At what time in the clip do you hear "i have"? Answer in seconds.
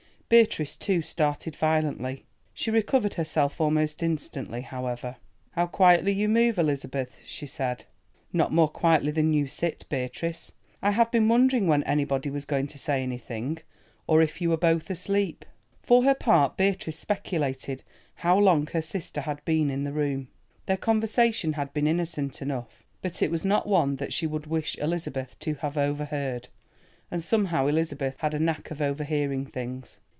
10.81-11.11